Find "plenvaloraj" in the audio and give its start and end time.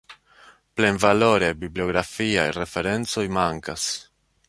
0.79-1.51